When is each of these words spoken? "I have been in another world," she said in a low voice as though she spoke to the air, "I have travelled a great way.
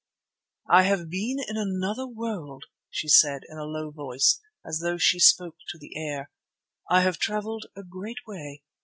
"I 0.71 0.81
have 0.81 1.11
been 1.11 1.37
in 1.47 1.57
another 1.57 2.07
world," 2.07 2.63
she 2.89 3.07
said 3.07 3.43
in 3.47 3.59
a 3.59 3.65
low 3.65 3.91
voice 3.91 4.39
as 4.65 4.79
though 4.79 4.97
she 4.97 5.19
spoke 5.19 5.57
to 5.69 5.77
the 5.77 5.95
air, 5.95 6.31
"I 6.89 7.01
have 7.01 7.19
travelled 7.19 7.67
a 7.75 7.83
great 7.83 8.25
way. 8.25 8.63